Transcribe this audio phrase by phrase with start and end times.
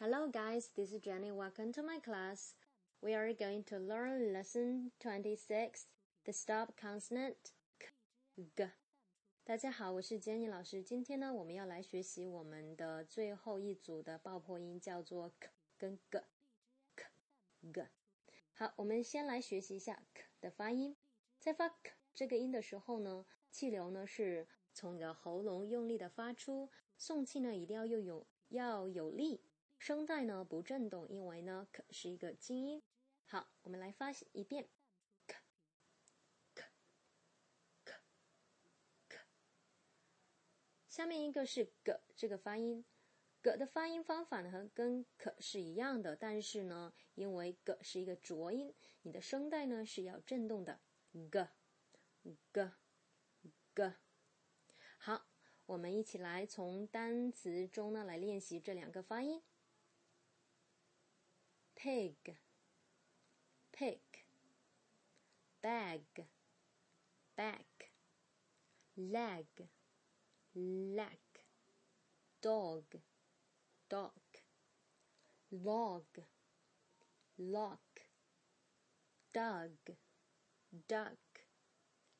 [0.00, 0.70] Hello, guys.
[0.76, 1.32] This is Jenny.
[1.32, 2.54] Welcome to my class.
[3.02, 5.86] We are going to learn lesson twenty-six,
[6.24, 7.34] the stop consonant
[7.80, 7.88] k
[8.54, 8.70] g。
[9.42, 10.84] 大家好，我是 Jenny 老师。
[10.84, 16.22] 今天呢，我们要来学习我们的最后一组的爆破音，叫做 k 跟 g。
[16.94, 17.06] k
[17.72, 17.84] g。
[18.52, 20.96] 好，我们先来学习一下 k 的发音。
[21.40, 29.40] 在发 k 这个音的时候呢，气流呢是从你的喉咙用力的发出，送气呢一定要又有要有力。
[29.78, 32.82] 声带呢不震动，因为呢 k 是一个静音。
[33.24, 34.68] 好，我们来发一遍
[35.26, 35.36] k
[36.54, 36.64] k
[37.84, 37.94] k
[39.08, 39.18] k。
[40.88, 42.84] 下面一个是 g 这个发音
[43.40, 50.80] ，g 的发音方法呢跟 k 是一样的，但是呢，因为 g 是一个浊音，你的声带呢是要震动的
[51.12, 51.48] g
[52.52, 52.70] g
[53.74, 53.92] g。
[54.98, 55.28] 好，
[55.66, 59.40] 我们一起来从单词中呢来练习这两个发音。
[61.78, 62.34] Pig,
[63.72, 64.26] pick,
[65.62, 66.26] bag,
[67.36, 67.90] back,
[68.96, 69.46] leg,
[70.56, 71.24] leg,
[72.42, 72.82] dog,
[73.88, 74.10] dog,
[75.52, 76.18] log,
[77.38, 78.00] lock,
[79.32, 79.94] dug,
[80.88, 81.44] duck,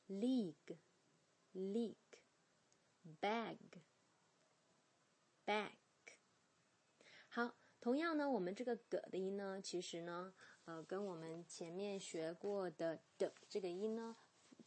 [0.07, 0.77] league,
[1.53, 2.23] leak,
[3.21, 3.81] bag,
[5.45, 5.75] back。
[7.27, 7.68] 好。
[7.81, 10.33] 同样呢，我们这个“的”的音呢，其实呢，
[10.65, 14.17] 呃，跟我们前面学过的“的”这个音呢，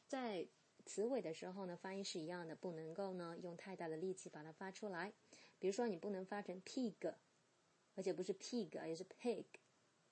[0.06, 0.48] 在
[0.86, 5.12] 词尾的时候呢，发音是一样的，不能够呢用太大的力气把它发出来。
[5.58, 7.14] 比如说，你不能发成 pig，
[7.94, 9.44] 而且不是 pig，也是 pig。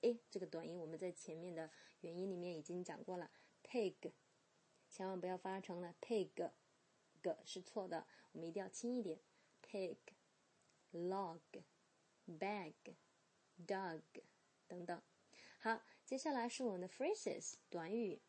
[0.01, 1.71] 哎，这个短音我们在前面的
[2.01, 3.31] 元音里面已经讲过了
[3.63, 4.13] ，pig，
[4.89, 6.51] 千万不要发成了 pig，
[7.21, 9.19] 个是错的，我们一定要轻一点
[9.63, 11.39] ，pig，log。
[12.30, 12.74] bag,
[13.66, 14.02] dog
[14.66, 15.02] 等等。
[15.58, 18.20] 好，接下来是我们的 phrases 短语：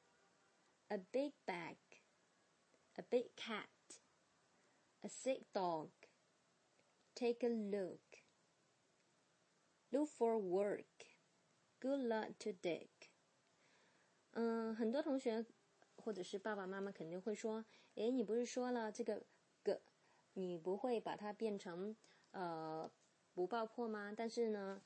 [0.87, 1.77] a big bag,
[2.93, 3.67] a big cat,
[5.01, 5.91] a sick dog,
[7.13, 8.01] take a look,
[9.89, 10.85] look for work,
[11.79, 12.89] good luck to Dick。
[14.31, 15.45] 嗯，很多同学
[15.97, 19.25] 或者是爸爸妈妈肯定会说：“诶，你不是说了这个
[19.63, 19.81] 个，
[20.33, 21.95] 你不会把它变成
[22.31, 22.91] 呃？”
[23.34, 24.12] 不爆破吗？
[24.16, 24.82] 但是呢，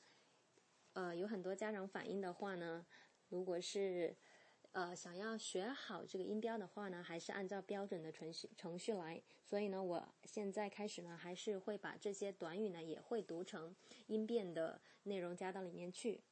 [0.93, 2.85] 呃，有很多家长反映的话呢，
[3.27, 4.15] 如果是
[4.71, 9.21] 呃想要学好这个音标的话呢，还是按照标准的程序程序来。
[9.43, 13.75] 所以呢，我现在开始呢，还是会把这些短语呢，也会读成
[14.07, 16.23] 音变的内容加到里面去。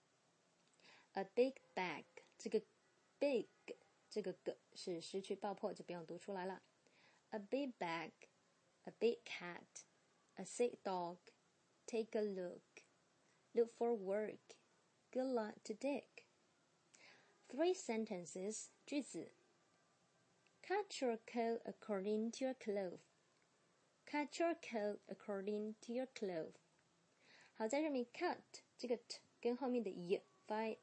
[1.14, 2.06] A big bag，
[2.38, 2.62] 这个
[3.20, 3.48] big
[4.10, 6.62] 这个 g 是失去爆破，就不用读出来了。
[7.30, 11.18] A big bag，a big cat，a sick dog。
[11.87, 12.63] Take a look.
[13.55, 14.57] Look for work.
[15.13, 16.27] Good luck to Dick.
[17.49, 19.33] Three sentences 句子
[20.63, 23.01] Cut your coat according to your clothes.
[24.07, 26.55] Cut your coat according to your clothes.
[27.55, 28.39] 好，在这里 cut
[28.79, 30.77] 这个 t 跟后面的 y 发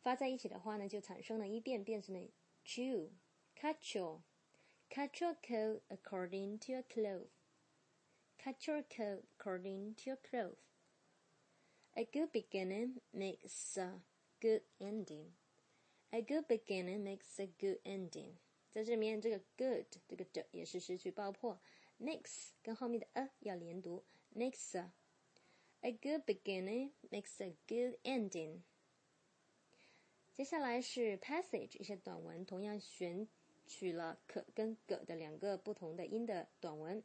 [0.00, 2.28] 发在一起的话呢，就产生了一变，变成了
[2.64, 4.22] chew。Cut your
[4.90, 7.28] cut your coat according to your clothes.
[8.46, 10.58] Cut your coat according to your clothes.
[11.94, 14.00] A good beginning makes a
[14.40, 15.32] good ending.
[16.12, 18.38] A good beginning makes a good ending.
[18.70, 21.60] 在这里面，这个 good 这个的也是失去爆破，
[22.00, 24.04] makes 跟后面的 a 要连读，
[24.34, 24.92] makes a
[25.82, 28.62] a good beginning makes a good ending。
[30.32, 33.28] 接下来是 passage 一些短文，同样选
[33.66, 37.04] 取了可跟 g 的两个不同的音的短文。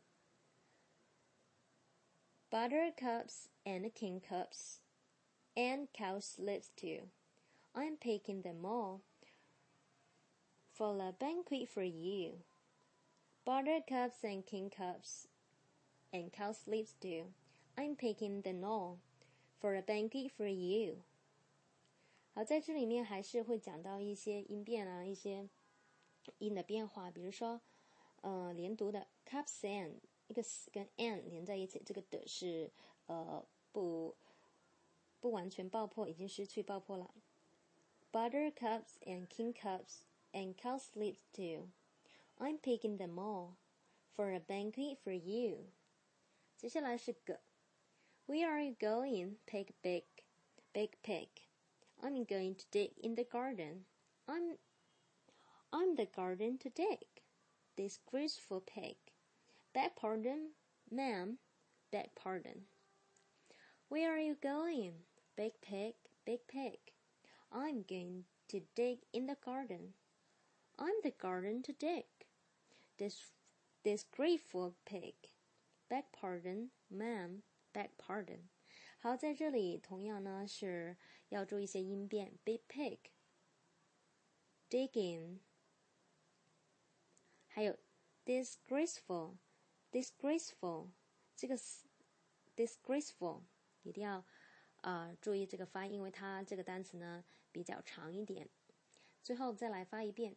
[2.51, 4.79] buttercups and kingcups,
[5.55, 7.09] and cowslips too.
[7.73, 9.01] I'm picking them all
[10.73, 12.43] for a banquet for you.
[13.45, 15.27] Buttercups and kingcups,
[16.11, 17.33] and cowslips too.
[17.77, 18.99] I'm picking them all
[19.59, 21.03] for a banquet for you.
[22.33, 25.49] 好，在这里面还是会讲到一些音变啊，一些
[26.37, 27.61] 音的变化，比如说，
[28.21, 30.01] 呃，连读的 cups and
[30.31, 32.71] 一个 s 跟 n 连在一起，这个的是
[33.05, 34.15] 呃不
[35.19, 37.13] 不完全爆破，已经失去爆破了。
[38.11, 39.99] Buttercups and kingcups
[40.31, 41.69] and cowslips too.
[42.37, 43.55] I'm picking them all
[44.15, 45.71] for a banquet for you.
[46.55, 47.39] 接下来是个
[48.27, 50.03] Where are you going, pig big,
[50.73, 51.29] big pig?
[51.99, 53.85] I'm going to dig in the garden.
[54.25, 54.57] I'm
[55.69, 57.07] I'm the garden to dig.
[57.75, 58.97] This graceful pig.
[59.73, 60.51] Beg pardon,
[60.89, 61.37] ma'am.
[61.91, 62.65] Beg pardon.
[63.89, 64.93] Where are you going?
[65.35, 65.93] Big pig,
[66.25, 66.79] big pig.
[67.51, 69.93] I'm going to dig in the garden.
[70.77, 72.05] I'm the garden to dig.
[72.97, 73.31] This
[73.83, 75.13] disgraceful pig.
[75.89, 77.43] Beg pardon, ma'am.
[77.73, 78.49] Beg pardon.
[78.99, 80.97] 好，在这里同样呢是
[81.29, 82.39] 要注意一些音变。
[82.43, 82.97] Big pig,
[84.69, 85.37] digging，
[87.47, 87.77] 还有
[88.25, 89.37] disgraceful,
[89.91, 90.89] disgraceful
[91.35, 91.57] 这个
[92.55, 93.43] disgraceful
[93.83, 94.17] 一定要
[94.81, 98.49] 啊、呃、注意这个发音，因为它这个单词呢比较长一点。
[99.21, 100.35] 最后再来发一遍：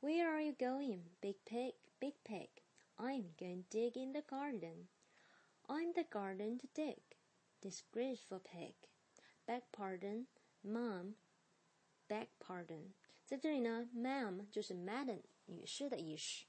[0.00, 2.48] Where are you going, big pig, big pig?
[2.96, 4.88] I'm going to dig in the garden.
[5.66, 6.98] I'm the garden to dig.
[7.60, 8.74] Disgraceful pig.
[9.46, 10.26] Beg pardon,
[10.62, 11.14] mom.
[12.08, 12.92] Beg pardon.
[13.24, 16.44] 在这里呢，ma'am 就是 madam 女士的意思。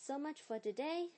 [0.00, 1.10] So much for today.